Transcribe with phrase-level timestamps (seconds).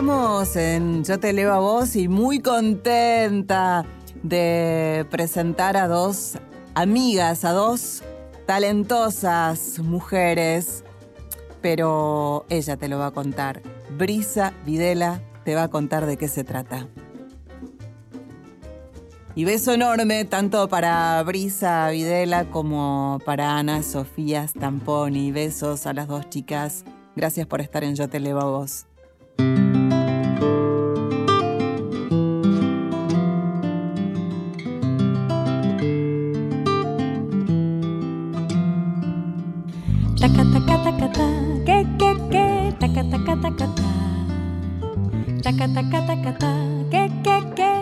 [0.00, 3.84] Estamos en Yo te leo a vos y muy contenta
[4.22, 6.38] de presentar a dos
[6.72, 8.02] amigas, a dos
[8.46, 10.84] talentosas mujeres,
[11.60, 13.60] pero ella te lo va a contar.
[13.90, 16.88] Brisa Videla te va a contar de qué se trata.
[19.34, 25.30] Y beso enorme tanto para Brisa Videla como para Ana Sofía Stamponi.
[25.30, 26.86] Besos a las dos chicas.
[27.16, 28.86] Gracias por estar en Yo te leo a vos.
[45.56, 47.80] Que, que, que,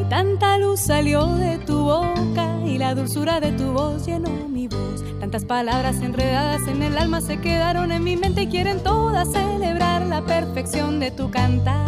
[0.00, 4.68] y tanta luz salió de tu boca y la dulzura de tu voz llenó mi
[4.68, 5.02] voz.
[5.18, 10.06] Tantas palabras enredadas en el alma se quedaron en mi mente y quieren todas celebrar
[10.06, 11.86] la perfección de tu cantar.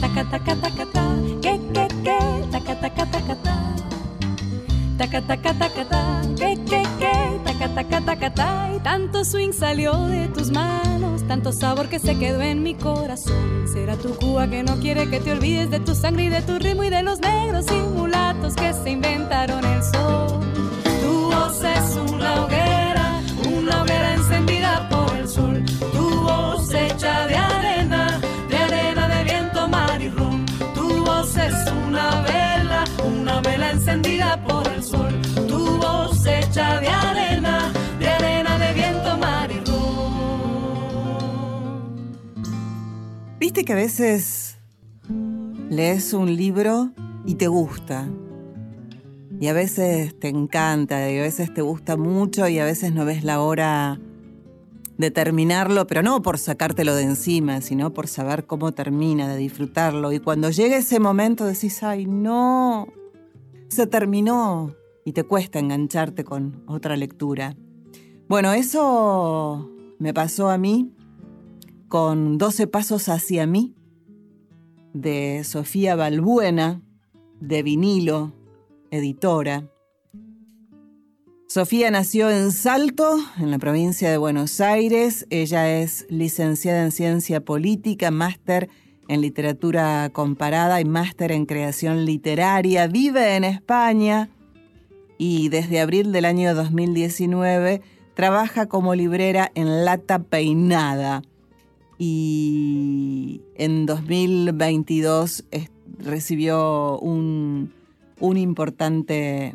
[0.00, 2.18] Taca, taca, taca, ta, que, que, que,
[2.50, 3.76] taca, taca, taca, ta.
[4.98, 8.70] Taca, taca, taca, ta, que, que, que, taca, taca, taca, ta.
[8.76, 10.79] Y tanto swing salió de tus manos,
[11.30, 13.64] tanto sabor que se quedó en mi corazón.
[13.72, 16.58] Será tu Cuba que no quiere que te olvides de tu sangre y de tu
[16.58, 20.40] ritmo y de los negros y mulatos que se inventaron el sol.
[21.00, 22.69] Tu voz es una hoguera,
[43.50, 44.58] Viste que a veces
[45.70, 46.92] lees un libro
[47.26, 48.08] y te gusta.
[49.40, 53.04] Y a veces te encanta, y a veces te gusta mucho, y a veces no
[53.04, 53.98] ves la hora
[54.98, 60.12] de terminarlo, pero no por sacártelo de encima, sino por saber cómo termina, de disfrutarlo.
[60.12, 62.86] Y cuando llega ese momento decís, ay, no,
[63.66, 67.56] se terminó y te cuesta engancharte con otra lectura.
[68.28, 69.68] Bueno, eso
[69.98, 70.92] me pasó a mí
[71.90, 73.74] con 12 pasos hacia mí
[74.94, 76.82] de Sofía Balbuena,
[77.40, 78.32] de vinilo,
[78.92, 79.68] editora.
[81.48, 85.26] Sofía nació en Salto, en la provincia de Buenos Aires.
[85.30, 88.68] Ella es licenciada en Ciencia Política, máster
[89.08, 92.86] en literatura comparada y máster en creación literaria.
[92.86, 94.30] Vive en España
[95.18, 97.82] y desde abril del año 2019
[98.14, 101.22] trabaja como librera en Lata Peinada.
[102.02, 105.44] Y en 2022
[105.98, 107.74] recibió un,
[108.18, 109.54] un importante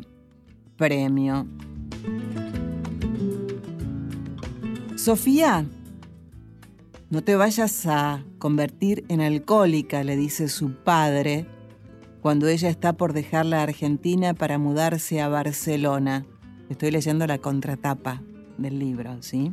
[0.76, 1.48] premio.
[4.94, 5.66] Sofía
[7.10, 11.46] no te vayas a convertir en alcohólica, le dice su padre
[12.20, 16.26] cuando ella está por dejar la Argentina para mudarse a Barcelona.
[16.68, 18.22] Estoy leyendo la contratapa
[18.56, 19.52] del libro, ¿sí?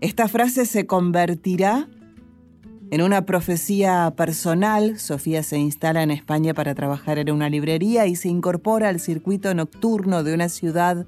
[0.00, 1.88] Esta frase se convertirá
[2.92, 4.98] en una profecía personal.
[4.98, 9.52] Sofía se instala en España para trabajar en una librería y se incorpora al circuito
[9.54, 11.06] nocturno de una ciudad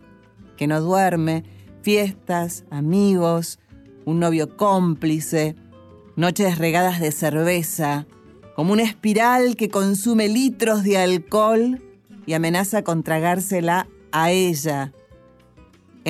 [0.57, 1.45] que no duerme,
[1.83, 3.61] fiestas, amigos,
[4.05, 5.55] un novio cómplice,
[6.17, 8.09] noches regadas de cerveza,
[8.57, 11.81] como una espiral que consume litros de alcohol
[12.27, 14.93] y amenaza con tragársela a ella.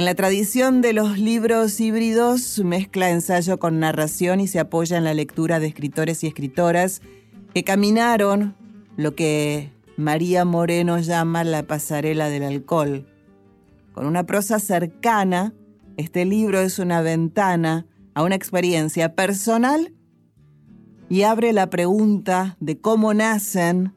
[0.00, 5.04] En la tradición de los libros híbridos mezcla ensayo con narración y se apoya en
[5.04, 7.02] la lectura de escritores y escritoras
[7.52, 8.56] que caminaron
[8.96, 13.06] lo que María Moreno llama la pasarela del alcohol.
[13.92, 15.52] Con una prosa cercana,
[15.98, 19.92] este libro es una ventana a una experiencia personal
[21.10, 23.94] y abre la pregunta de cómo nacen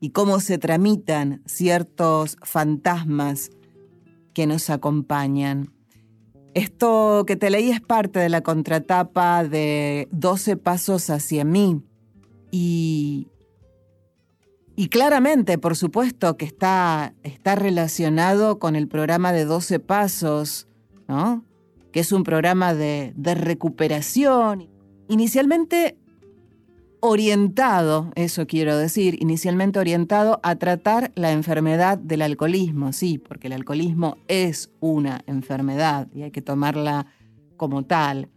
[0.00, 3.50] y cómo se tramitan ciertos fantasmas
[4.32, 5.72] que nos acompañan.
[6.54, 11.82] Esto que te leí es parte de la contratapa de 12 Pasos hacia mí.
[12.50, 13.28] Y,
[14.76, 20.68] y claramente, por supuesto, que está, está relacionado con el programa de 12 Pasos,
[21.08, 21.44] ¿no?
[21.92, 24.68] que es un programa de, recuperación.
[25.08, 25.98] Inicialmente
[27.04, 33.54] orientado, eso quiero decir, inicialmente orientado a tratar la enfermedad del alcoholismo, sí, porque el
[33.54, 37.06] alcoholismo es una enfermedad y hay que tomarla
[37.56, 38.28] como tal.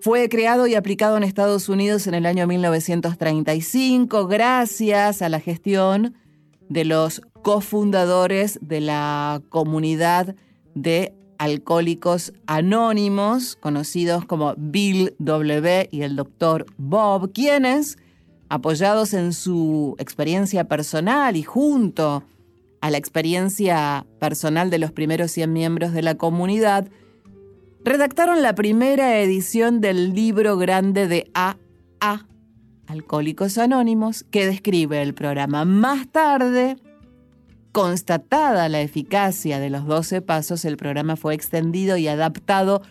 [0.00, 6.14] Fue creado y aplicado en Estados Unidos en el año 1935 gracias a la gestión
[6.68, 10.36] de los cofundadores de la comunidad
[10.76, 15.88] de alcohólicos anónimos, conocidos como Bill W.
[15.90, 17.98] y el doctor Bob, quienes,
[18.48, 22.22] apoyados en su experiencia personal y junto
[22.80, 26.86] a la experiencia personal de los primeros 100 miembros de la comunidad,
[27.84, 32.24] redactaron la primera edición del libro grande de AA,
[32.86, 35.64] Alcohólicos Anónimos, que describe el programa.
[35.64, 36.76] Más tarde,
[37.72, 42.82] Constatada la eficacia de los 12 pasos, el programa fue extendido y adaptado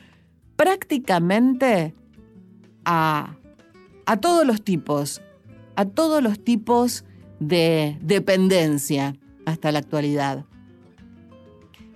[0.55, 1.93] prácticamente
[2.83, 3.37] a,
[4.07, 5.21] a todos los tipos,
[5.75, 7.05] a todos los tipos
[7.39, 10.45] de dependencia hasta la actualidad.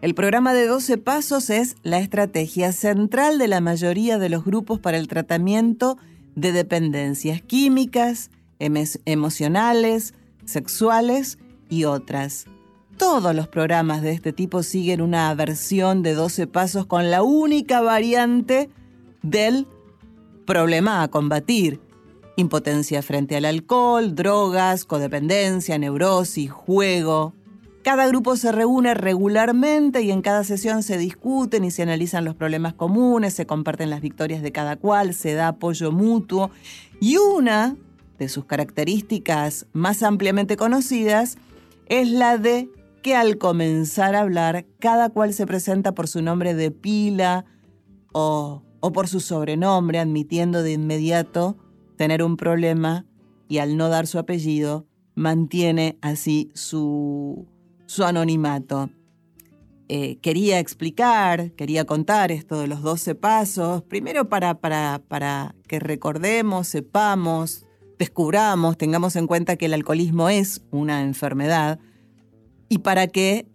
[0.01, 4.79] El programa de 12 pasos es la estrategia central de la mayoría de los grupos
[4.79, 5.97] para el tratamiento
[6.35, 8.29] de dependencias químicas,
[8.59, 10.13] emocionales,
[10.45, 11.39] sexuales
[11.69, 12.45] y otras.
[12.97, 17.81] Todos los programas de este tipo siguen una versión de 12 pasos con la única
[17.81, 18.69] variante
[19.21, 19.67] del
[20.45, 21.81] problema a combatir.
[22.37, 27.33] Impotencia frente al alcohol, drogas, codependencia, neurosis, juego.
[27.83, 32.35] Cada grupo se reúne regularmente y en cada sesión se discuten y se analizan los
[32.35, 36.49] problemas comunes, se comparten las victorias de cada cual, se da apoyo mutuo.
[37.01, 37.75] Y una
[38.19, 41.37] de sus características más ampliamente conocidas
[41.87, 42.69] es la de
[43.05, 47.45] que al comenzar a hablar, cada cual se presenta por su nombre de pila
[48.11, 48.63] o,
[48.95, 51.55] por su sobrenombre, admitiendo de inmediato
[51.97, 53.05] tener un problema
[53.47, 57.45] y al no dar su apellido, mantiene así su,
[57.85, 58.89] su anonimato.
[59.87, 65.79] Eh, quería explicar, quería contar esto de los 12 pasos, primero para, para, para que
[65.79, 67.67] recordemos, sepamos,
[67.99, 71.79] descubramos, tengamos en cuenta que el alcoholismo es una enfermedad,
[72.69, 73.47] y para que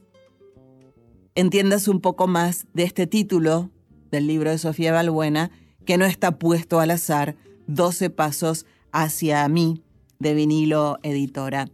[1.34, 3.70] entiendas un poco más de este título
[4.10, 5.50] del libro de Sofía Balbuena,
[5.84, 7.36] que no está puesto al azar,
[7.66, 9.82] 12 pasos hacia mí,
[10.18, 11.68] de vinilo editora.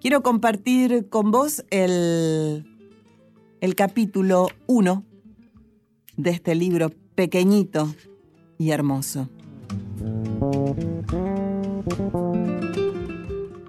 [0.00, 2.64] Quiero compartir con vos el,
[3.60, 5.04] el capítulo 1
[6.16, 7.94] de este libro pequeñito
[8.58, 9.28] y hermoso.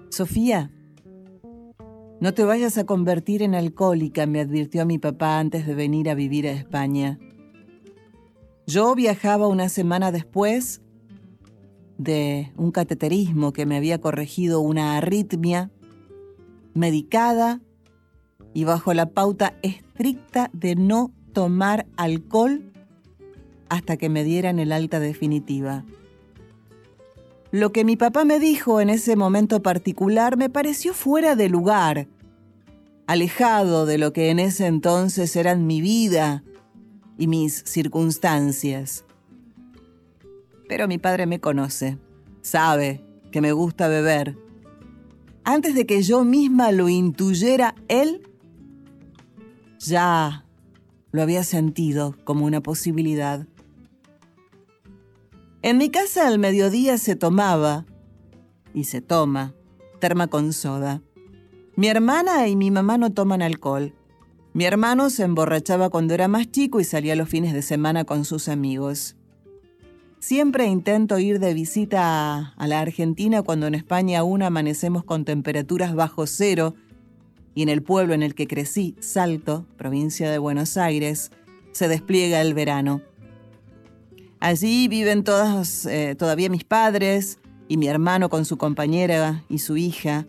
[0.10, 0.72] Sofía,
[2.22, 6.14] no te vayas a convertir en alcohólica, me advirtió mi papá antes de venir a
[6.14, 7.18] vivir a España.
[8.68, 10.82] Yo viajaba una semana después
[11.98, 15.72] de un cateterismo que me había corregido una arritmia
[16.76, 17.60] medicada
[18.54, 22.72] y bajo la pauta estricta de no tomar alcohol
[23.68, 25.86] hasta que me dieran el alta definitiva.
[27.52, 32.08] Lo que mi papá me dijo en ese momento particular me pareció fuera de lugar,
[33.08, 36.44] alejado de lo que en ese entonces eran mi vida
[37.18, 39.04] y mis circunstancias.
[40.70, 41.98] Pero mi padre me conoce,
[42.42, 44.38] sabe que me gusta beber.
[45.44, 48.22] Antes de que yo misma lo intuyera, él
[49.80, 50.46] ya
[51.12, 53.46] lo había sentido como una posibilidad.
[55.64, 57.86] En mi casa al mediodía se tomaba,
[58.74, 59.54] y se toma,
[60.00, 61.04] terma con soda.
[61.76, 63.94] Mi hermana y mi mamá no toman alcohol.
[64.54, 68.26] Mi hermano se emborrachaba cuando era más chico y salía los fines de semana con
[68.26, 69.16] sus amigos.
[70.20, 75.94] Siempre intento ir de visita a, la Argentina cuando en España aún amanecemos con temperaturas
[75.94, 76.74] bajo cero
[77.54, 81.32] y en el pueblo en el que crecí, Salto, provincia de Buenos Aires,
[81.72, 83.02] se despliega el verano.
[84.42, 89.78] Allí viven todos, eh, todavía mis padres y mi hermano con su compañera y su
[89.78, 90.26] hija.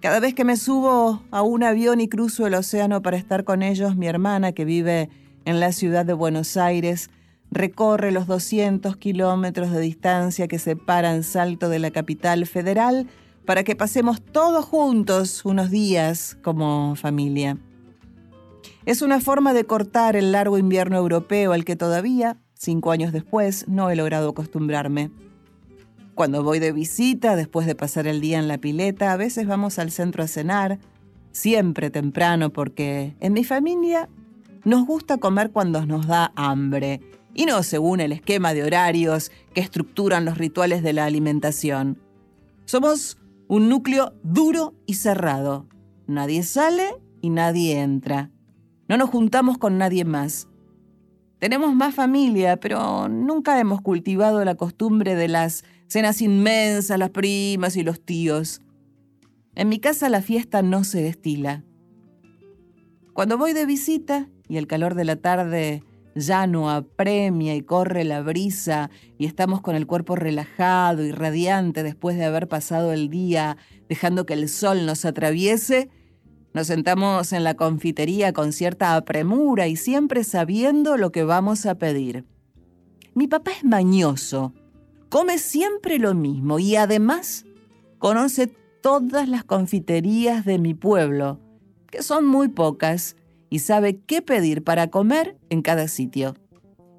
[0.00, 3.62] Cada vez que me subo a un avión y cruzo el océano para estar con
[3.62, 5.10] ellos, mi hermana, que vive
[5.44, 7.10] en la ciudad de Buenos Aires,
[7.50, 13.06] recorre los 200 kilómetros de distancia que separan Salto de la capital federal
[13.44, 17.58] para que pasemos todos juntos unos días como familia.
[18.86, 23.66] Es una forma de cortar el largo invierno europeo al que todavía Cinco años después
[23.66, 25.10] no he logrado acostumbrarme.
[26.14, 29.80] Cuando voy de visita, después de pasar el día en la pileta, a veces vamos
[29.80, 30.78] al centro a cenar,
[31.32, 34.08] siempre temprano porque en mi familia
[34.62, 37.00] nos gusta comer cuando nos da hambre
[37.34, 41.98] y no según el esquema de horarios que estructuran los rituales de la alimentación.
[42.64, 45.66] Somos un núcleo duro y cerrado.
[46.06, 46.90] Nadie sale
[47.20, 48.30] y nadie entra.
[48.86, 50.46] No nos juntamos con nadie más.
[51.42, 57.76] Tenemos más familia, pero nunca hemos cultivado la costumbre de las cenas inmensas, las primas
[57.76, 58.60] y los tíos.
[59.56, 61.64] En mi casa la fiesta no se destila.
[63.12, 65.82] Cuando voy de visita y el calor de la tarde
[66.14, 71.82] ya no apremia y corre la brisa y estamos con el cuerpo relajado y radiante
[71.82, 73.56] después de haber pasado el día
[73.88, 75.90] dejando que el sol nos atraviese,
[76.54, 81.76] nos sentamos en la confitería con cierta apremura y siempre sabiendo lo que vamos a
[81.76, 82.24] pedir.
[83.14, 84.52] Mi papá es mañoso,
[85.08, 87.44] come siempre lo mismo y además
[87.98, 88.48] conoce
[88.82, 91.38] todas las confiterías de mi pueblo,
[91.90, 93.16] que son muy pocas,
[93.48, 96.34] y sabe qué pedir para comer en cada sitio.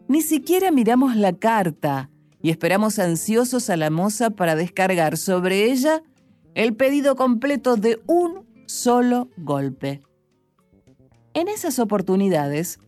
[0.07, 2.11] Ni siquiera miramos la carta
[2.43, 6.03] y esperamos ansiosos a la moza para descargar sobre ella
[6.53, 10.01] el pedido completo de un solo golpe.
[11.35, 12.79] En esas oportunidades,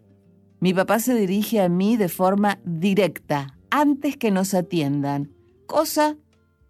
[0.60, 5.32] mi papá se dirige a mí de forma directa, antes que nos atiendan,
[5.68, 6.18] cosa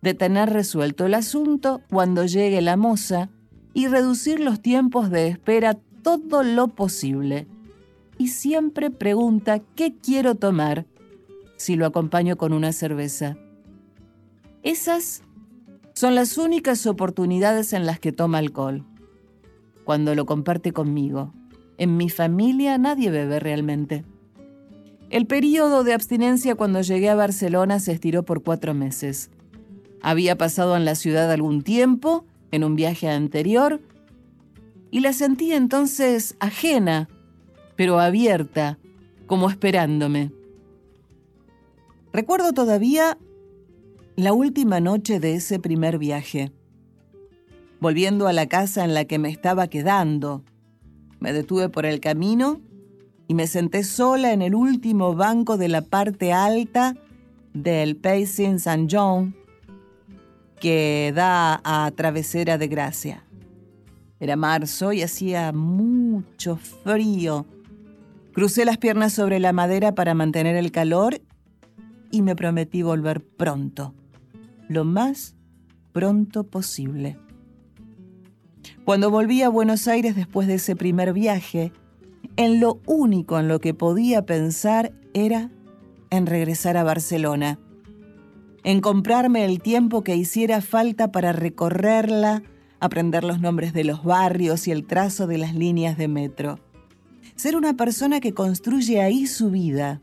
[0.02, 3.30] de tener resuelto el asunto cuando llegue la moza
[3.74, 7.48] y reducir los tiempos de espera todo lo posible.
[8.18, 10.88] Y siempre pregunta qué quiero tomar
[11.56, 13.38] si lo acompaño con una cerveza.
[14.62, 15.24] Esas
[15.94, 18.86] son las únicas oportunidades en las que toma alcohol
[19.86, 21.34] cuando lo comparte conmigo.
[21.78, 24.04] En mi familia nadie bebe realmente.
[25.10, 29.30] El periodo de abstinencia cuando llegué a Barcelona se estiró por cuatro meses.
[30.02, 33.82] Había pasado en la ciudad algún tiempo, en un viaje anterior,
[34.92, 37.08] y la sentí entonces ajena,
[37.76, 38.80] pero abierta,
[39.28, 40.32] como esperándome.
[42.12, 43.18] Recuerdo todavía
[44.16, 46.52] la última noche de ese primer viaje
[47.80, 50.44] volviendo a la casa en la que me estaba quedando.
[51.20, 52.62] Me detuve por el camino
[53.28, 56.96] y me senté sola en el último banco de la parte alta
[57.54, 59.36] del Pacing San John
[60.60, 63.26] que da a Travesera de Gracia.
[64.20, 67.46] Era marzo y hacía mucho frío.
[68.34, 71.22] Crucé las piernas sobre la madera para mantener el calor
[72.12, 73.94] y me prometí volver pronto,
[74.68, 75.36] lo más
[75.92, 77.18] pronto posible.
[78.84, 81.72] Cuando volví a Buenos Aires después de ese primer viaje,
[82.38, 85.52] en lo único en lo que podía pensar era
[86.10, 87.60] en regresar a Barcelona,
[88.64, 92.44] en comprarme el tiempo que hiciera falta para recorrerla,
[92.80, 96.60] aprender los nombres de los barrios y el trazo de las líneas de metro.
[97.36, 100.02] Ser una persona que construye ahí su vida.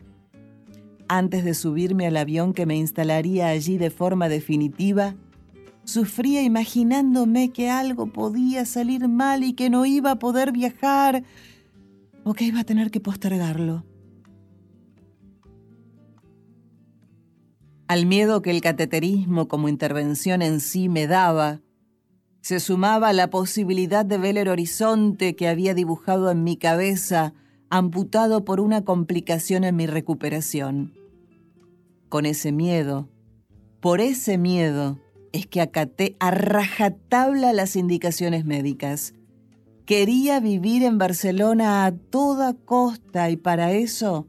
[1.08, 5.16] Antes de subirme al avión que me instalaría allí de forma definitiva,
[5.84, 11.24] Sufría imaginándome que algo podía salir mal y que no iba a poder viajar
[12.24, 13.84] o que iba a tener que postergarlo.
[17.88, 21.60] Al miedo que el cateterismo como intervención en sí me daba,
[22.40, 27.34] se sumaba la posibilidad de ver el horizonte que había dibujado en mi cabeza,
[27.68, 30.94] amputado por una complicación en mi recuperación.
[32.08, 33.10] Con ese miedo,
[33.80, 35.01] por ese miedo,
[35.32, 39.14] es que acaté a rajatabla las indicaciones médicas.
[39.86, 44.28] Quería vivir en Barcelona a toda costa y para eso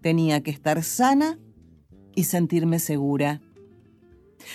[0.00, 1.38] tenía que estar sana
[2.14, 3.40] y sentirme segura.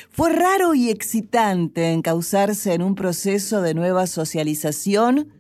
[0.10, 5.34] Fue raro y excitante encauzarse en un proceso de nueva socialización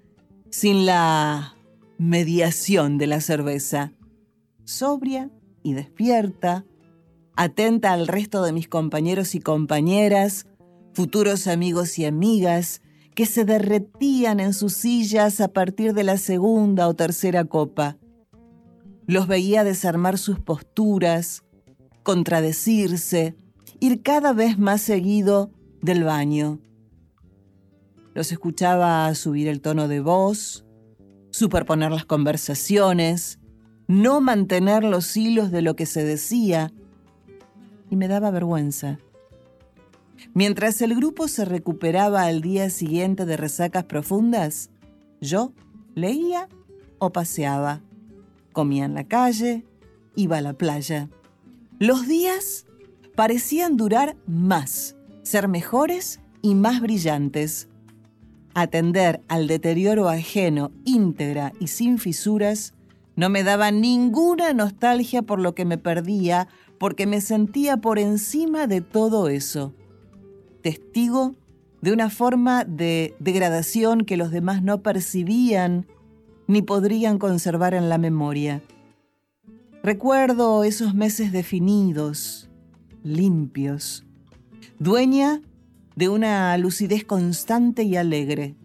[0.49, 1.55] sin la
[1.97, 3.93] mediación de la cerveza.
[4.63, 5.29] Sobria
[5.63, 6.65] y despierta,
[7.35, 10.45] atenta al resto de mis compañeros y compañeras,
[10.99, 12.81] futuros amigos y amigas
[13.15, 17.95] que se derretían en sus sillas a partir de la segunda o tercera copa.
[19.07, 21.45] Los veía desarmar sus posturas,
[22.03, 23.37] contradecirse,
[23.79, 26.59] ir cada vez más seguido del baño.
[28.13, 30.65] Los escuchaba subir el tono de voz,
[31.29, 33.39] superponer las conversaciones,
[33.87, 36.73] no mantener los hilos de lo que se decía,
[37.89, 38.99] y me daba vergüenza.
[40.33, 44.69] Mientras el grupo se recuperaba al día siguiente de resacas profundas,
[45.21, 45.53] yo
[45.95, 46.47] leía
[46.97, 47.81] o paseaba,
[48.53, 49.65] comía en la calle,
[50.15, 51.09] iba a la playa.
[51.79, 52.65] Los días
[53.15, 57.67] parecían durar más, ser mejores y más brillantes.
[58.53, 62.73] Atender al deterioro ajeno íntegra y sin fisuras
[63.15, 66.47] no me daba ninguna nostalgia por lo que me perdía
[66.77, 69.73] porque me sentía por encima de todo eso.
[70.61, 71.35] Testigo
[71.81, 75.87] de una forma de degradación que los demás no percibían
[76.47, 78.61] ni podrían conservar en la memoria.
[79.83, 82.49] Recuerdo esos meses definidos,
[83.03, 84.05] limpios,
[84.77, 85.41] dueña
[85.95, 88.55] de una lucidez constante y alegre.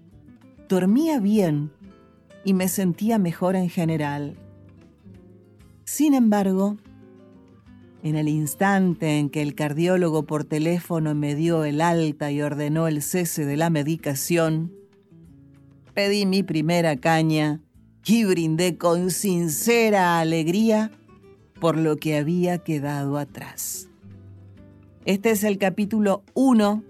[0.68, 1.70] Dormía bien
[2.44, 4.36] y me sentía mejor en general.
[5.84, 6.78] Sin embargo,
[8.04, 12.86] en el instante en que el cardiólogo por teléfono me dio el alta y ordenó
[12.86, 14.74] el cese de la medicación,
[15.94, 17.62] pedí mi primera caña
[18.04, 20.92] y brindé con sincera alegría
[21.58, 23.88] por lo que había quedado atrás.
[25.06, 26.84] Este es el capítulo 1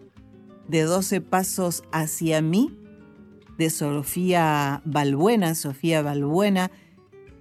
[0.66, 2.76] de 12 Pasos hacia mí
[3.56, 6.72] de Sofía Balbuena, Sofía Balbuena,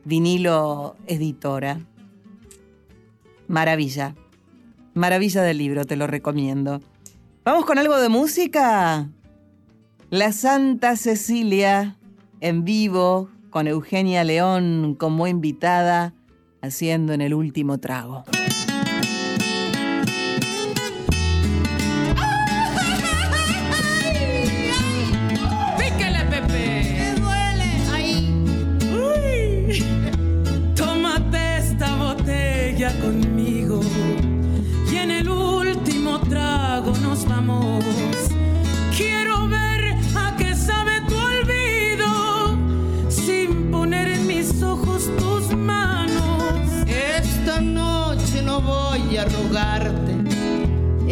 [0.06, 1.88] vinilo editora.
[3.54, 4.16] Maravilla.
[4.96, 6.82] Maravilla del libro, te lo recomiendo.
[7.46, 9.12] Vamos con algo de música.
[10.10, 11.96] La Santa Cecilia
[12.42, 16.16] en vivo con Eugenia León como invitada
[16.64, 18.24] haciendo en el último trago.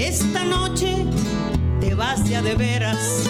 [0.01, 1.05] Esta noche
[1.79, 3.29] te vas ya de veras.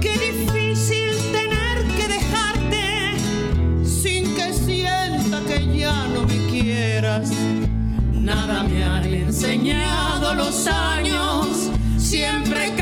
[0.00, 3.16] Qué difícil tener que dejarte
[3.84, 7.32] sin que sienta que ya no me quieras.
[8.12, 12.72] Nada me han enseñado los años siempre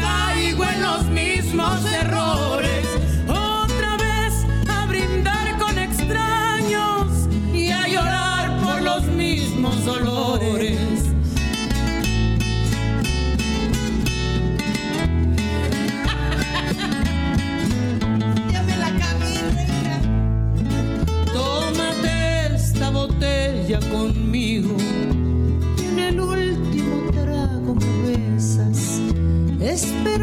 [23.90, 24.76] conmigo.
[29.60, 30.17] Esperamos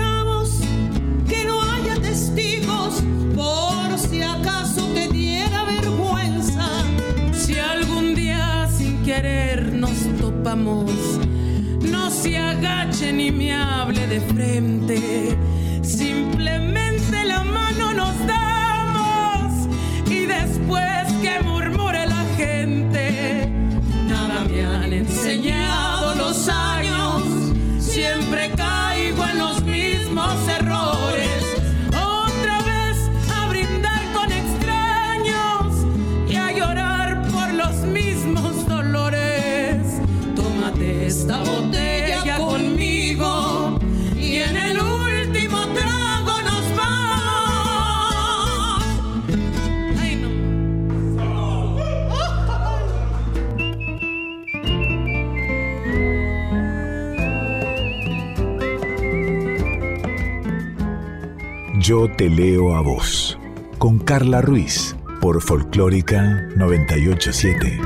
[61.87, 63.37] Yo te leo a vos,
[63.77, 67.79] con Carla Ruiz, por Folclórica 987.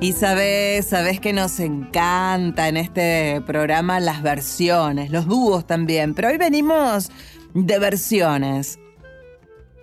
[0.00, 6.28] Y sabes, sabes que nos encanta en este programa las versiones, los dúos también, pero
[6.28, 7.10] hoy venimos
[7.52, 8.78] de versiones.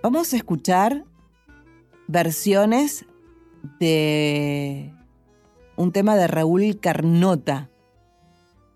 [0.02, 1.04] Vamos a escuchar
[2.08, 3.06] versiones
[3.78, 4.93] de
[5.76, 7.70] un tema de Raúl Carnota,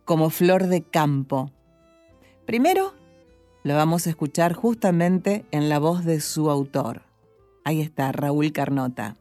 [0.04, 1.52] como Flor de Campo.
[2.46, 2.94] Primero,
[3.62, 7.02] lo vamos a escuchar justamente en la voz de su autor.
[7.64, 9.16] Ahí está, Raúl Carnota.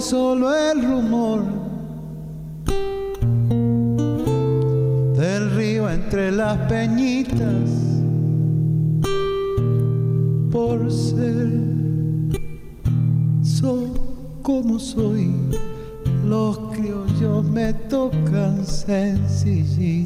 [0.00, 1.42] solo el rumor
[5.16, 7.70] del río entre las peñitas
[10.50, 11.48] por ser
[13.42, 13.88] soy
[14.42, 15.32] como soy.
[16.24, 19.97] Los criollos me tocan sencillito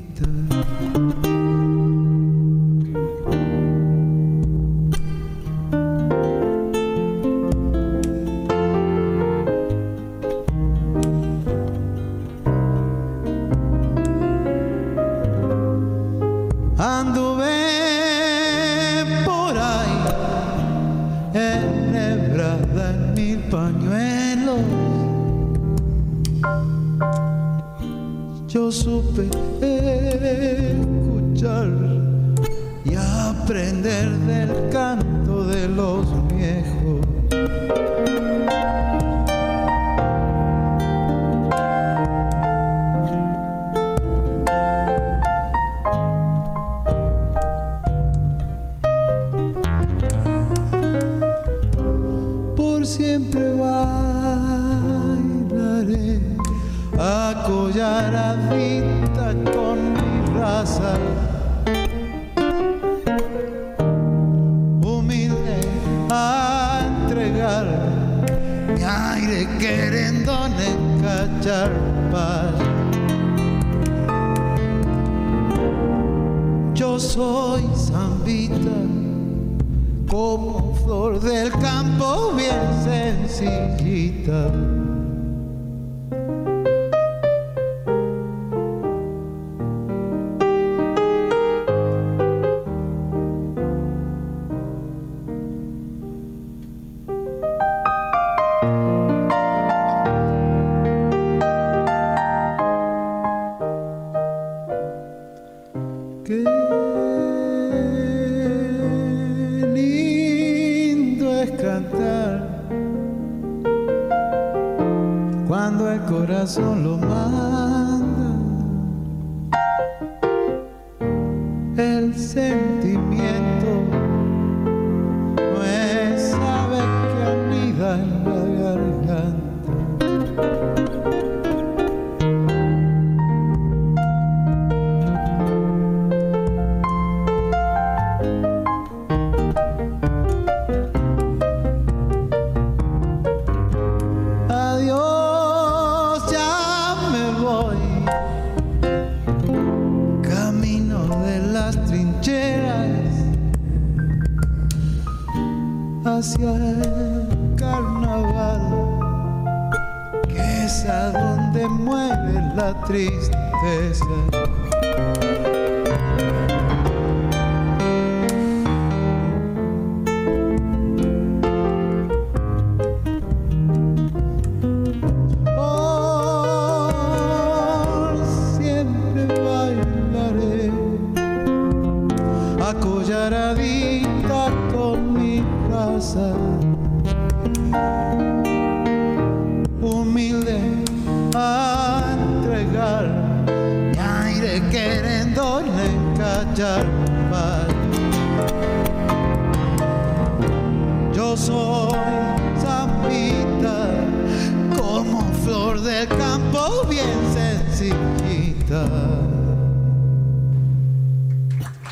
[83.33, 85.02] sencillita.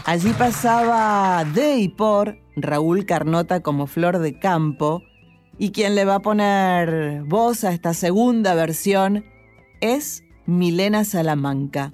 [0.05, 5.03] Allí pasaba de y por Raúl Carnota como flor de campo
[5.57, 9.25] y quien le va a poner voz a esta segunda versión
[9.81, 11.93] es Milena Salamanca.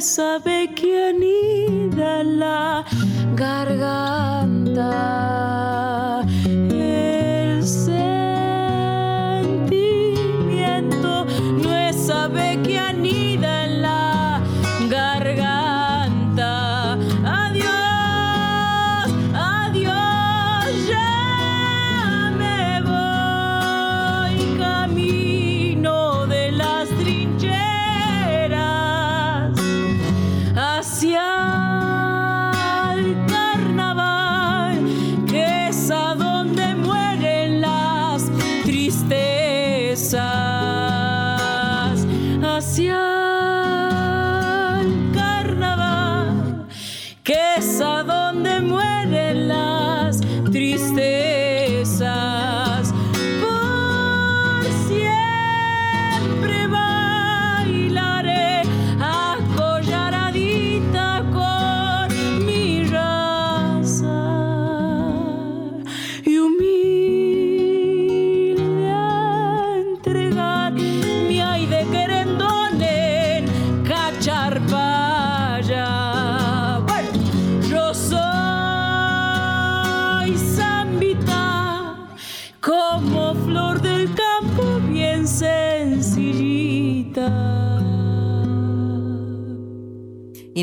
[0.00, 0.02] Y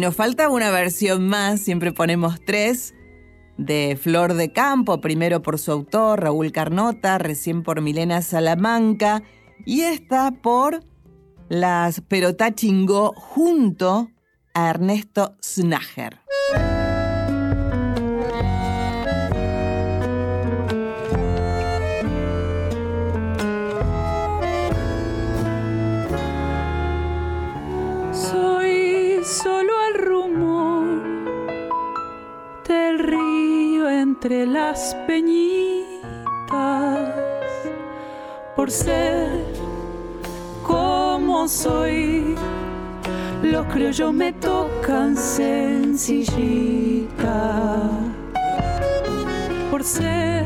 [0.08, 2.94] nos falta una versión más, siempre ponemos tres,
[3.58, 9.22] de Flor de Campo, primero por su autor, Raúl Carnota, recién por Milena Salamanca,
[9.66, 10.80] y esta por
[11.50, 14.10] las Perotá Chingó junto
[14.54, 16.22] a Ernesto Snager.
[34.18, 35.94] Entre las peñitas
[38.56, 39.30] por ser
[40.64, 42.36] como soy.
[43.44, 46.32] Los criollos me tocan sencillita
[49.70, 50.46] por ser,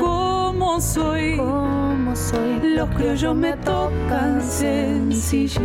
[0.00, 1.36] como soy.
[1.36, 2.60] Como soy.
[2.62, 5.60] Los criollos me tocan sencillita.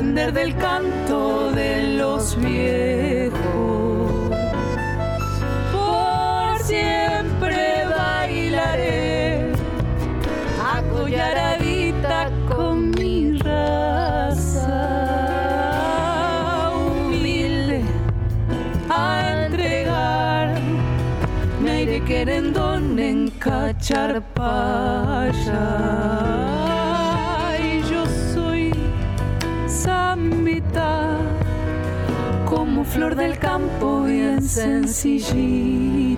[0.00, 3.38] Aprender del canto de los viejos.
[5.72, 9.52] Por siempre bailaré
[10.74, 14.70] acolladita con mi raza
[16.78, 17.82] humilde
[18.88, 20.58] a entregar
[21.62, 23.28] me iré querendón en
[32.90, 36.16] flor del campo bien sencillita.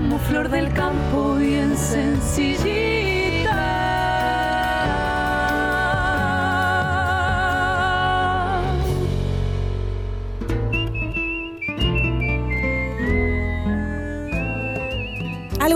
[0.00, 2.90] Como flor del campo bien sencillita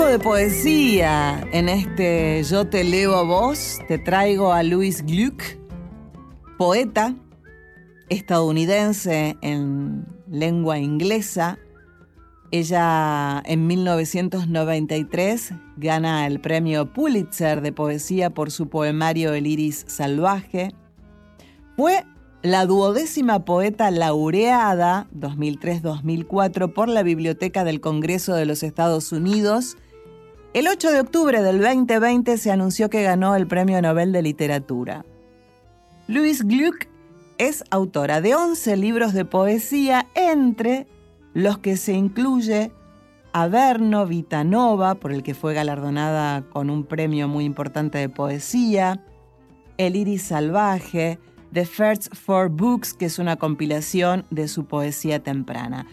[0.07, 3.79] de poesía en este Yo te leo a vos.
[3.89, 5.43] Te traigo a Louis Gluck,
[6.59, 7.15] poeta
[8.09, 11.59] estadounidense en lengua inglesa.
[12.57, 20.71] Ella en 1993 gana el premio Pulitzer de poesía por su poemario El iris salvaje.
[21.77, 22.05] Fue
[22.43, 29.77] la duodécima poeta laureada 2003-2004 por la Biblioteca del Congreso de los Estados Unidos
[30.53, 35.05] el 8 de octubre del 2020 se anunció que ganó el Premio Nobel de Literatura.
[36.07, 36.87] Louise Gluck
[37.39, 40.87] es autora de 11 libros de poesía, entre
[41.35, 42.73] los que se incluye
[43.33, 49.05] Averno Vitanova, por el que fue galardonada con un premio muy importante de poesía,
[49.77, 51.19] El Iris Salvaje,
[51.53, 55.87] The First Four Books, que es una compilación de su poesía temprana.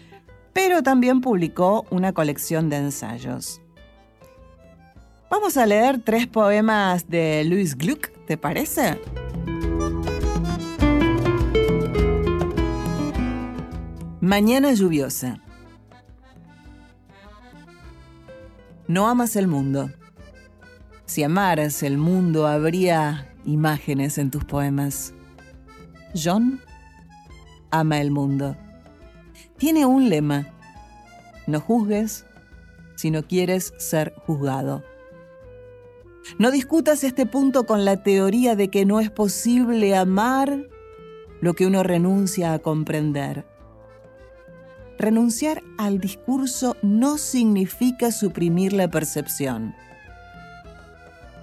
[0.52, 3.60] Pero también publicó una colección de ensayos.
[5.30, 9.00] Vamos a leer tres poemas de Louis Gluck, ¿te parece?
[14.22, 15.40] Mañana lluviosa.
[18.86, 19.90] No amas el mundo.
[21.06, 25.12] Si amaras el mundo, habría imágenes en tus poemas.
[26.14, 26.60] John
[27.72, 28.56] ama el mundo.
[29.56, 30.46] Tiene un lema.
[31.48, 32.24] No juzgues
[32.94, 34.84] si no quieres ser juzgado.
[36.38, 40.68] No discutas este punto con la teoría de que no es posible amar
[41.40, 43.50] lo que uno renuncia a comprender.
[45.02, 49.74] Renunciar al discurso no significa suprimir la percepción.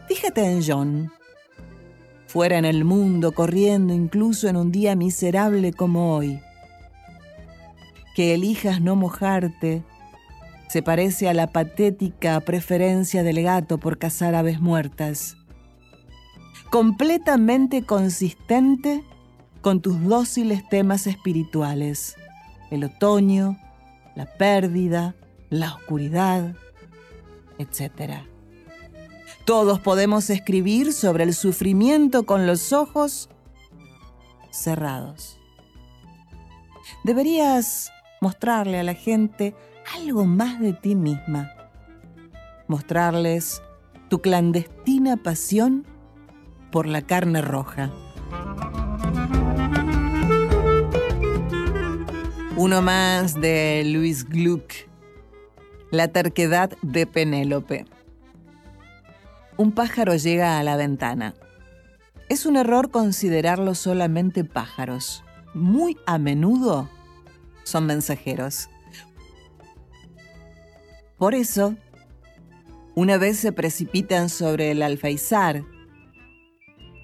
[0.08, 1.12] Fíjate en John,
[2.26, 6.40] fuera en el mundo, corriendo incluso en un día miserable como hoy.
[8.16, 9.84] Que elijas no mojarte
[10.70, 15.36] se parece a la patética preferencia del gato por cazar aves muertas.
[16.72, 19.04] Completamente consistente
[19.60, 22.16] con tus dóciles temas espirituales,
[22.72, 23.58] el otoño,
[24.16, 25.16] la pérdida,
[25.50, 26.56] la oscuridad,
[27.58, 28.24] etc.
[29.46, 33.30] Todos podemos escribir sobre el sufrimiento con los ojos
[34.52, 35.40] cerrados.
[37.04, 37.92] Deberías
[38.22, 39.56] mostrarle a la gente
[39.96, 41.52] algo más de ti misma.
[42.68, 43.62] Mostrarles
[44.10, 45.86] tu clandestina pasión
[46.72, 47.92] por la carne roja.
[52.62, 54.74] Uno más de Luis Gluck.
[55.92, 57.86] La terquedad de Penélope.
[59.56, 61.36] Un pájaro llega a la ventana.
[62.28, 65.24] Es un error considerarlos solamente pájaros.
[65.54, 66.90] Muy a menudo
[67.64, 68.70] son mensajeros.
[71.18, 71.78] Por eso,
[72.94, 75.64] una vez se precipitan sobre el alfeizar,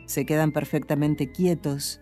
[0.05, 2.01] se quedan perfectamente quietos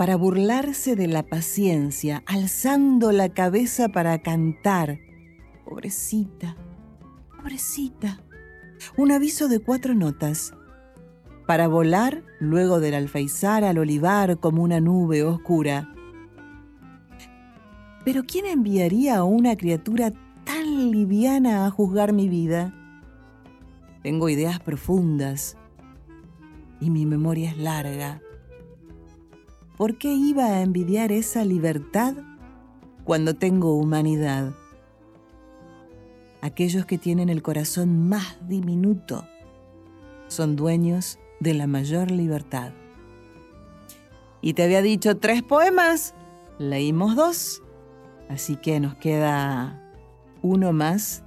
[0.00, 4.98] para burlarse de la paciencia, alzando la cabeza para cantar.
[5.66, 6.56] Pobrecita,
[7.36, 8.18] pobrecita.
[8.96, 10.54] Un aviso de cuatro notas
[11.46, 15.92] para volar luego del alfeizar al olivar como una nube oscura.
[18.02, 22.72] Pero ¿quién enviaría a una criatura tan liviana a juzgar mi vida?
[24.02, 25.58] Tengo ideas profundas
[26.80, 28.22] y mi memoria es larga.
[29.80, 32.12] ¿Por qué iba a envidiar esa libertad
[33.04, 34.52] cuando tengo humanidad?
[36.42, 39.26] Aquellos que tienen el corazón más diminuto
[40.28, 42.72] son dueños de la mayor libertad.
[44.42, 46.14] Y te había dicho tres poemas,
[46.58, 47.62] leímos dos,
[48.28, 49.80] así que nos queda
[50.42, 51.24] uno más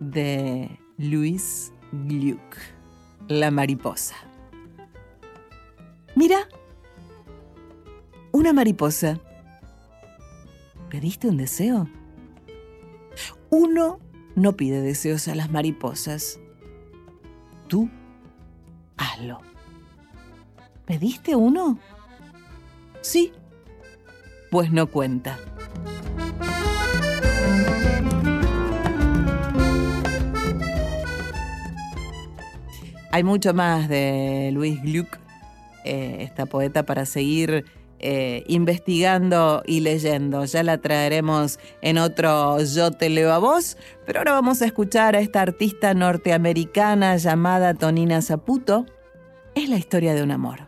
[0.00, 2.56] de Luis Gluck,
[3.28, 4.16] La mariposa.
[6.16, 6.48] Mira,
[8.38, 9.18] una mariposa.
[10.90, 11.88] ¿Pediste un deseo?
[13.50, 13.98] Uno
[14.36, 16.38] no pide deseos a las mariposas.
[17.66, 17.90] Tú,
[18.96, 19.40] hazlo.
[20.86, 21.80] ¿Pediste uno?
[23.00, 23.32] Sí.
[24.52, 25.36] Pues no cuenta.
[33.10, 35.18] Hay mucho más de Luis Gluck,
[35.84, 37.64] eh, esta poeta, para seguir
[38.00, 40.44] eh, investigando y leyendo.
[40.44, 43.76] Ya la traeremos en otro Yo te leo a vos,
[44.06, 48.86] pero ahora vamos a escuchar a esta artista norteamericana llamada Tonina Zaputo.
[49.54, 50.67] Es la historia de un amor.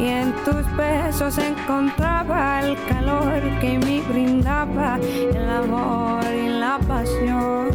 [0.00, 7.68] y en tus besos encontraba el calor que me brindaba el amor y la pasión.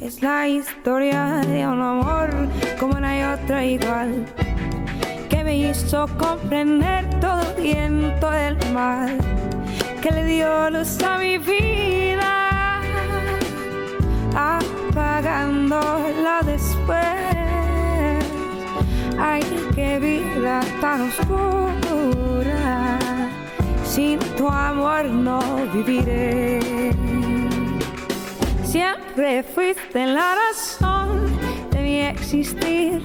[0.00, 2.30] Es la historia de un amor
[2.78, 4.24] como no hay otra igual
[5.28, 9.18] que me hizo comprender todo el viento del mal
[10.00, 12.80] que le dio luz a mi vida
[14.34, 17.49] apagándola después
[19.22, 19.42] Ay,
[19.74, 22.98] qué vida tan oscura.
[23.84, 25.40] Sin tu amor no
[25.74, 26.60] viviré.
[28.64, 31.20] Siempre fuiste la razón
[31.70, 33.02] de mi existir.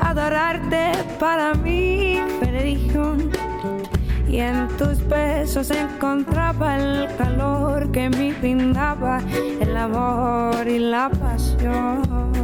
[0.00, 3.30] Adorarte para mí, religión.
[4.26, 9.20] Y en tus besos encontraba el calor que me brindaba
[9.60, 12.41] el amor y la pasión.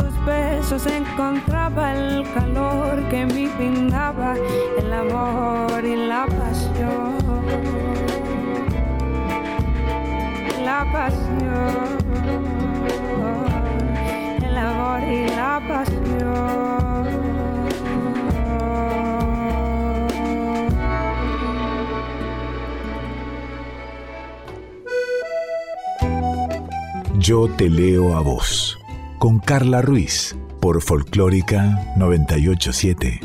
[0.00, 4.36] Tus besos encontraba el calor que me brindaba
[4.78, 7.18] el amor y la pasión.
[10.64, 11.88] La pasión,
[14.46, 16.18] el amor y la pasión.
[27.18, 28.67] Yo te leo a vos.
[29.18, 33.20] Con Carla Ruiz por Folclórica 987.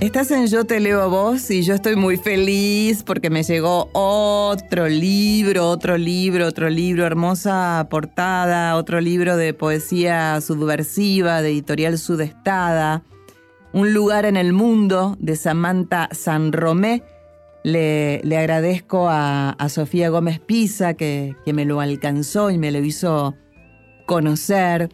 [0.00, 3.90] Estás en Yo te leo a vos y yo estoy muy feliz porque me llegó
[3.92, 11.96] otro libro, otro libro, otro libro, hermosa portada, otro libro de poesía subversiva de editorial
[11.98, 13.04] Sudestada,
[13.72, 16.52] Un lugar en el mundo de Samantha San
[17.64, 23.34] Le, agradezco a, Sofía Gómez Pisa que, me lo alcanzó y me lo hizo
[24.06, 24.88] conocer.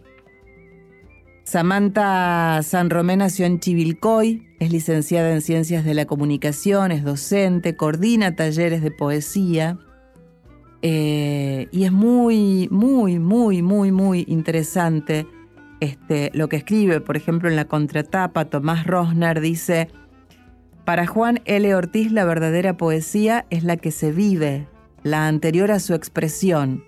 [1.44, 7.76] Samantha San Romé nació en Chivilcoy, es licenciada en Ciencias de la Comunicación, es docente,
[7.76, 9.78] coordina talleres de poesía
[10.86, 15.26] eh, y es muy, muy, muy, muy, muy interesante
[15.80, 17.00] este, lo que escribe.
[17.00, 19.88] Por ejemplo, en la contratapa, Tomás Rosner dice,
[20.84, 21.74] para Juan L.
[21.74, 24.68] Ortiz la verdadera poesía es la que se vive,
[25.02, 26.84] la anterior a su expresión.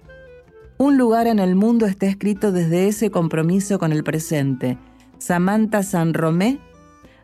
[0.78, 4.76] Un lugar en el mundo está escrito desde ese compromiso con el presente.
[5.18, 6.58] Samantha San Romé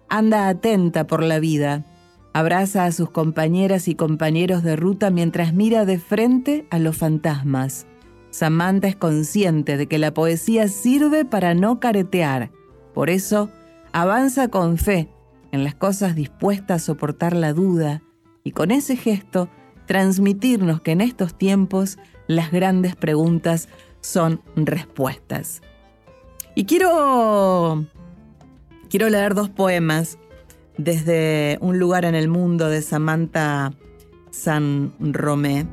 [0.09, 1.85] anda atenta por la vida,
[2.33, 7.87] abraza a sus compañeras y compañeros de ruta mientras mira de frente a los fantasmas.
[8.31, 12.51] Samantha es consciente de que la poesía sirve para no caretear.
[12.95, 13.51] Por eso,
[13.93, 15.11] avanza con fe
[15.53, 18.03] en las cosas dispuestas a soportar la duda
[18.43, 19.49] y con ese gesto
[19.87, 23.69] transmitirnos que en estos tiempos las grandes preguntas
[24.01, 25.61] son respuestas.
[26.55, 27.87] Y quiero
[28.91, 30.19] quiero leer dos poemas
[30.79, 33.73] desde Un lugar en el mundo de Samantha
[34.31, 35.67] San Romé.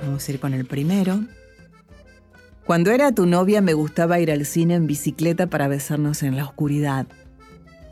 [0.00, 1.20] Vamos a ir con el primero.
[2.68, 6.44] Cuando era tu novia me gustaba ir al cine en bicicleta para besarnos en la
[6.44, 7.06] oscuridad.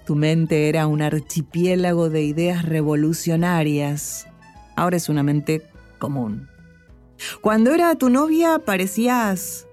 [0.04, 4.26] Tu mente era un archipiélago de ideas revolucionarias.
[4.76, 5.66] Ahora es una mente
[5.98, 6.50] común.
[7.40, 9.66] Cuando era tu novia parecías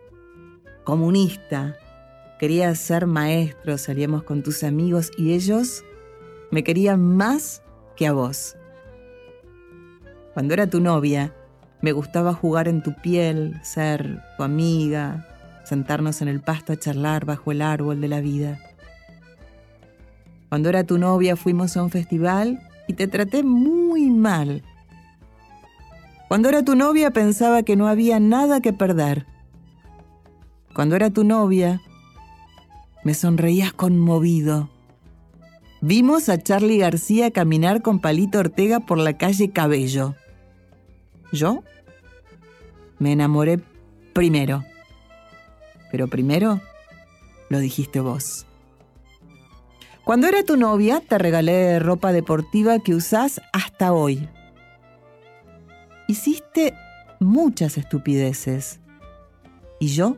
[0.86, 1.76] comunista.
[2.40, 5.84] Querías ser maestro, salíamos con tus amigos y ellos
[6.50, 7.62] me querían más
[7.98, 8.56] que a vos.
[10.34, 11.36] Cuando era tu novia,
[11.84, 15.28] me gustaba jugar en tu piel, ser tu amiga,
[15.66, 18.58] sentarnos en el pasto a charlar bajo el árbol de la vida.
[20.48, 24.64] Cuando era tu novia fuimos a un festival y te traté muy mal.
[26.30, 29.26] Cuando era tu novia pensaba que no había nada que perder.
[30.74, 31.82] Cuando era tu novia
[33.04, 34.70] me sonreías conmovido.
[35.82, 40.16] Vimos a Charlie García caminar con Palito Ortega por la calle Cabello.
[41.34, 41.64] Yo
[43.00, 43.60] me enamoré
[44.14, 44.64] primero.
[45.92, 46.62] Pero primero
[47.50, 48.46] lo dijiste vos.
[50.06, 54.30] Cuando era tu novia, te regalé ropa deportiva que usás hasta hoy.
[56.08, 56.76] Hiciste
[57.20, 58.80] muchas estupideces.
[59.80, 60.18] Y yo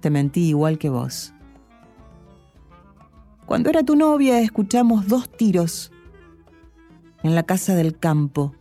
[0.00, 1.34] te mentí igual que vos.
[3.44, 5.90] Cuando era tu novia, escuchamos dos tiros
[7.24, 8.54] en la casa del campo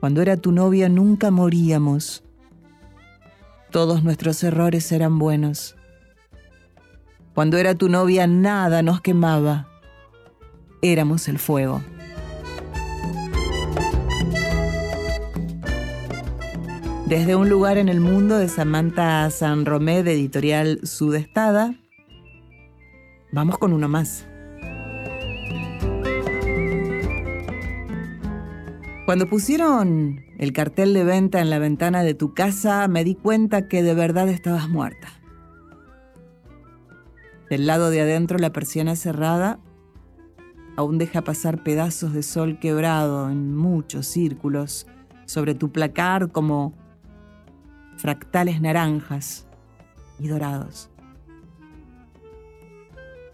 [0.00, 2.24] cuando era tu novia nunca moríamos.
[3.70, 5.76] Todos nuestros errores eran buenos.
[7.34, 9.68] Cuando era tu novia nada nos quemaba.
[10.82, 11.82] Éramos el fuego.
[17.06, 21.74] Desde un lugar en el mundo de Samantha San Romé de editorial Sudestada,
[23.32, 24.29] vamos con uno más.
[29.10, 33.66] Cuando pusieron el cartel de venta en la ventana de tu casa, me di cuenta
[33.66, 35.08] que de verdad estabas muerta.
[37.50, 39.58] Del lado de adentro la persiana cerrada
[40.76, 44.86] aún deja pasar pedazos de sol quebrado en muchos círculos
[45.26, 46.72] sobre tu placar como
[47.96, 49.44] fractales naranjas
[50.20, 50.88] y dorados.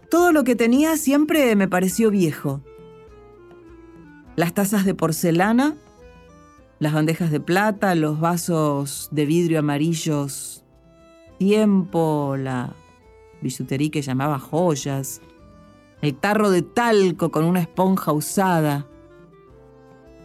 [0.09, 2.63] Todo lo que tenía siempre me pareció viejo
[4.37, 5.75] las tazas de porcelana,
[6.79, 10.63] las bandejas de plata, los vasos de vidrio amarillos,
[11.39, 12.75] tiempo, la
[13.41, 15.21] bisutería que llamaba joyas,
[16.03, 18.85] el tarro de talco con una esponja usada,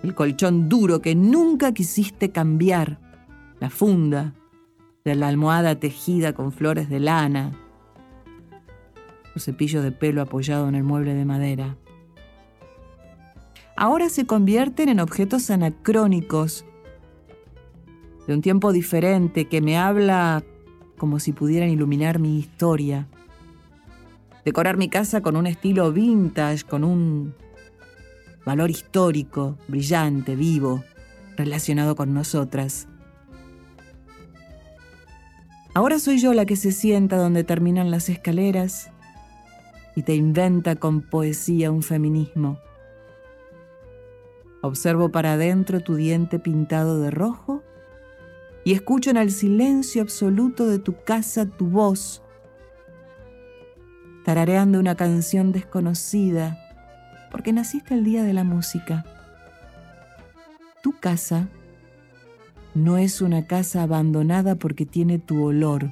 [0.02, 3.00] el colchón duro que nunca quisiste cambiar,
[3.60, 4.34] la funda
[5.06, 7.58] de la almohada tejida con flores de lana,
[9.34, 11.78] los cepillos de pelo apoyado en el mueble de madera
[13.82, 16.64] ahora se convierten en objetos anacrónicos
[18.28, 20.44] de un tiempo diferente que me habla
[20.96, 23.08] como si pudieran iluminar mi historia.
[24.44, 27.34] Decorar mi casa con un estilo vintage, con un
[28.46, 30.84] valor histórico, brillante, vivo,
[31.36, 32.86] relacionado con nosotras.
[35.74, 38.92] Ahora soy yo la que se sienta donde terminan las escaleras
[39.96, 42.60] y te inventa con poesía un feminismo.
[44.62, 47.64] Observo para adentro tu diente pintado de rojo
[48.64, 52.22] y escucho en el silencio absoluto de tu casa tu voz,
[54.24, 56.58] tarareando una canción desconocida,
[57.32, 59.04] porque naciste el día de la música.
[60.80, 61.48] Tu casa
[62.76, 65.90] no es una casa abandonada porque tiene tu olor,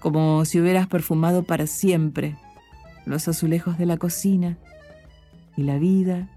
[0.00, 2.36] como si hubieras perfumado para siempre
[3.06, 4.58] los azulejos de la cocina
[5.56, 6.28] y la vida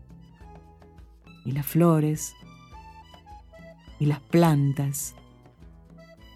[1.46, 2.36] y las flores
[4.00, 5.16] y las plantas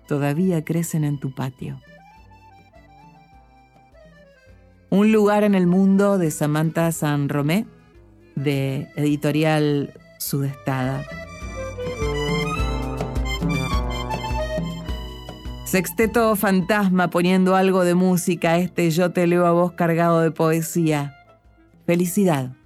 [0.08, 1.80] todavía crecen en tu patio.
[4.90, 7.66] Un lugar en el mundo de Samantha San Romé,
[8.36, 11.06] de editorial Sudestada.
[15.66, 21.16] Sexteto Fantasma poniendo algo de música, este yo te leo a vos cargado de poesía.
[21.86, 22.59] Felicidad.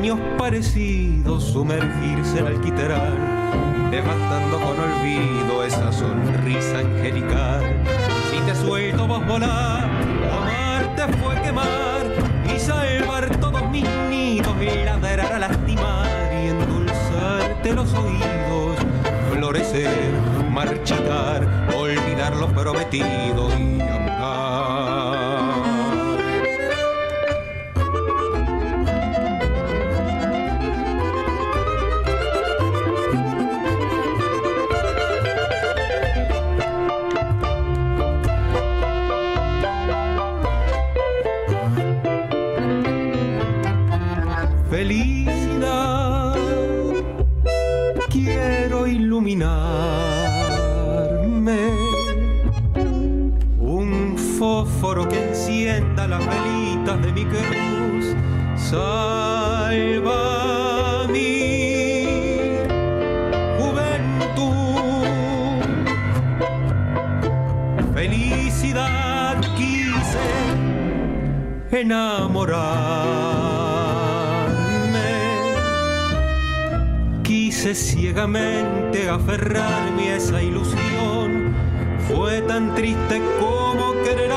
[0.00, 7.84] Sueños parecidos, sumergirse en alquitrán, devastando con olvido esa sonrisa angelical.
[8.30, 9.90] Si te suelto vos volar,
[10.32, 12.06] amarte fue quemar
[12.46, 18.78] y salvar todos mis nidos y ladrar a lastimar y endulzarte los oídos,
[19.34, 20.12] florecer,
[20.50, 21.46] marchitar,
[21.76, 24.89] olvidar lo prometido y amar.
[79.08, 81.54] Aferrarme a esa ilusión.
[82.06, 84.30] Fue tan triste como querer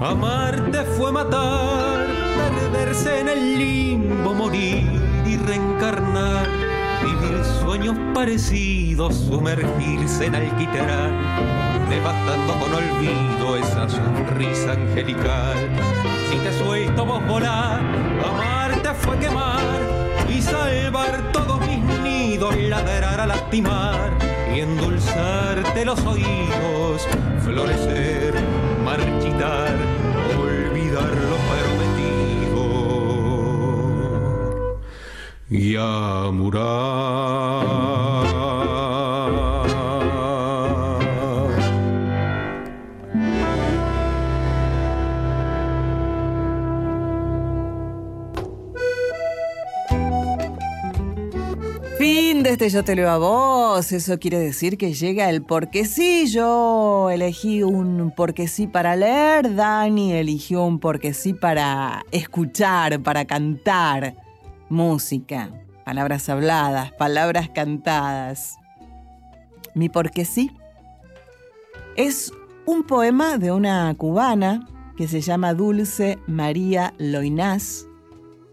[0.00, 2.06] Amarte fue matar,
[2.70, 6.46] perderse en el limbo, morir y reencarnar,
[7.02, 11.12] vivir sueños parecidos, sumergirse en alquitrán,
[11.90, 15.95] devastando con olvido esa sonrisa angelical.
[16.28, 17.80] Si te suelto vos volar,
[18.24, 19.60] amarte fue quemar
[20.28, 24.10] y salvar todos mis nidos, ladrar a lastimar
[24.54, 27.06] y endulzarte los oídos,
[27.44, 28.34] florecer,
[28.84, 29.74] marchitar,
[30.38, 32.64] olvidar lo prometido
[35.50, 37.06] y amurar.
[52.68, 56.26] Yo te leo a vos, eso quiere decir que llega el porque sí.
[56.26, 63.24] Yo elegí un porque sí para leer, Dani eligió un porque sí para escuchar, para
[63.24, 64.14] cantar.
[64.68, 65.50] Música,
[65.84, 68.56] palabras habladas, palabras cantadas.
[69.74, 70.50] Mi porque sí
[71.96, 72.32] es
[72.64, 77.86] un poema de una cubana que se llama Dulce María Loinás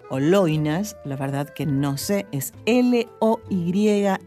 [0.09, 4.19] o Loinas, la verdad que no sé, es L-O-Y-N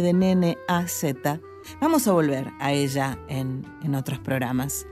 [0.00, 1.40] de nene A-Z.
[1.80, 4.86] Vamos a volver a ella en, en otros programas.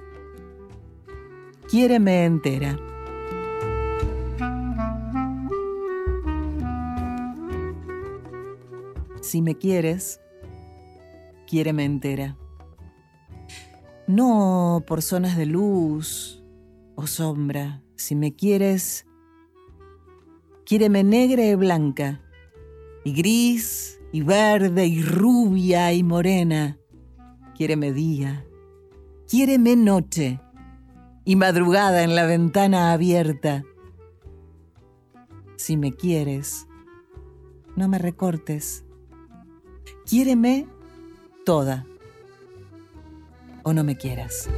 [1.69, 2.79] Quiéreme entera.
[9.21, 10.21] Si me quieres,
[11.47, 12.37] quiéreme entera.
[14.07, 16.43] No por zonas de luz
[16.95, 17.83] o sombra.
[17.97, 19.05] Si me quieres,
[20.69, 22.21] Quiéreme negra y blanca,
[23.03, 26.77] y gris, y verde, y rubia, y morena.
[27.57, 28.45] Quiéreme día,
[29.27, 30.43] quiéreme noche,
[31.25, 33.65] y madrugada en la ventana abierta.
[35.57, 36.67] Si me quieres,
[37.75, 38.85] no me recortes.
[40.05, 40.67] Quiéreme
[41.47, 41.87] toda,
[43.63, 44.51] o no me quieras.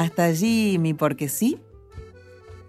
[0.00, 1.58] Hasta allí mi porque sí.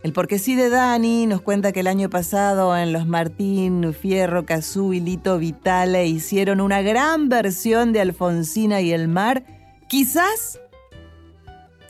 [0.04, 4.46] El porque sí de Dani nos cuenta que el año pasado en los Martín, Fierro,
[4.46, 9.46] Cazú y Lito Vitale hicieron una gran versión de Alfonsina y el mar,
[9.88, 10.60] quizás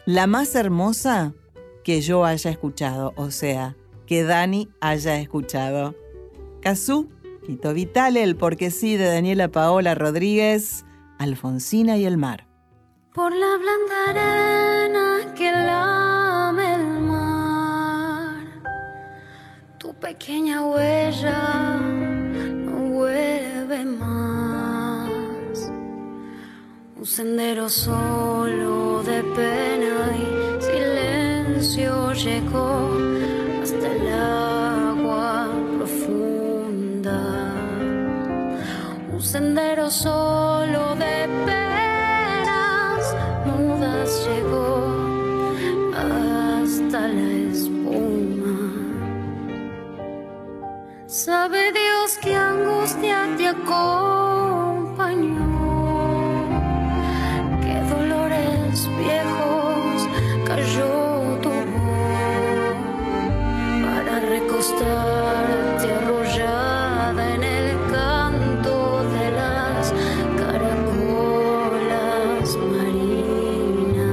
[0.06, 1.34] la más hermosa
[1.84, 3.76] que yo haya escuchado, o sea,
[4.06, 5.96] que Dani haya escuchado.
[6.62, 7.10] Cazú,
[7.48, 10.86] Lito Vitale, el porque sí de Daniela Paola Rodríguez,
[11.18, 12.51] Alfonsina y el mar.
[13.14, 18.46] Por la blanda arena que lame el mar,
[19.78, 25.72] tu pequeña huella no vuelve más.
[26.96, 32.92] Un sendero solo de pena y silencio llegó
[33.62, 37.20] hasta el agua profunda.
[39.12, 40.61] Un sendero solo
[51.26, 53.78] Sabe Dios que angustia te acompañó,
[57.62, 60.10] que dolores viejos
[60.48, 62.76] cayó tu voz
[63.86, 69.94] para recostarte arrollada en el canto de las
[70.40, 70.98] caracolas
[72.74, 74.10] marinas.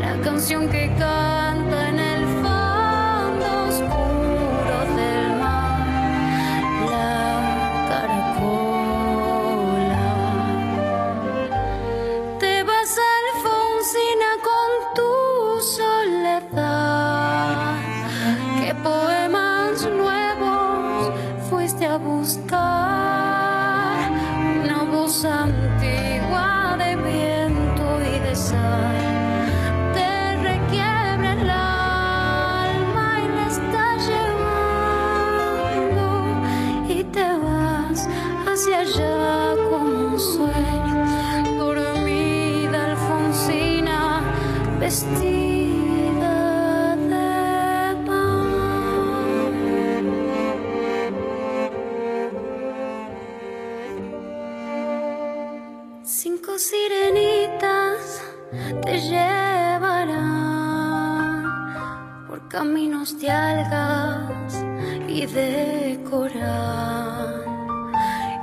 [0.00, 2.24] La canción que canta en el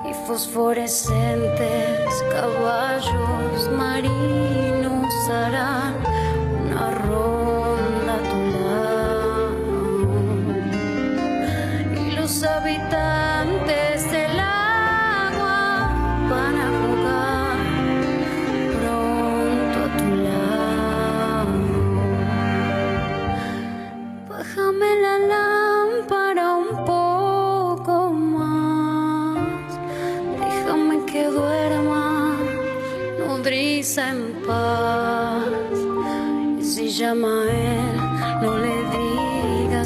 [0.06, 5.93] y fosforescentes caballos marinos harán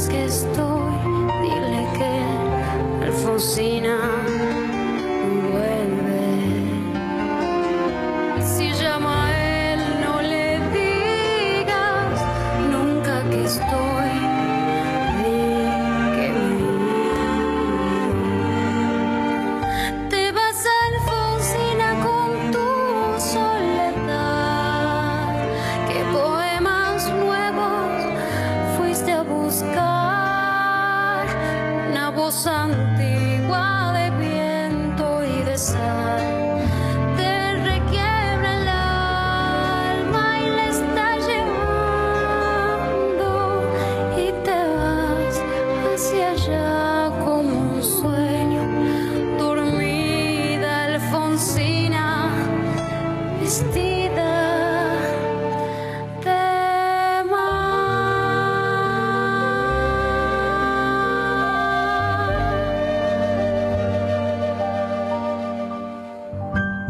[0.10, 0.96] que estoy.
[1.42, 4.17] Dile que Alfonsina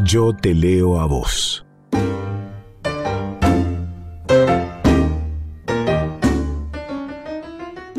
[0.07, 1.65] Yo te leo a vos.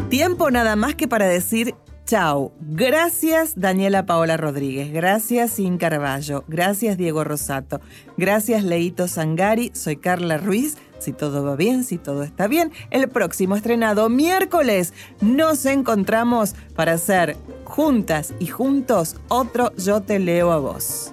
[0.08, 1.74] Tiempo nada más que para decir
[2.06, 2.54] chao.
[2.62, 7.82] Gracias Daniela Paola Rodríguez, gracias In Carballo, gracias Diego Rosato,
[8.16, 10.78] gracias Leito Sangari, soy Carla Ruiz.
[10.98, 16.94] Si todo va bien, si todo está bien, el próximo estrenado miércoles nos encontramos para
[16.94, 21.12] hacer juntas y juntos otro Yo te leo a vos.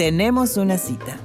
[0.00, 1.18] Tenemos una cita.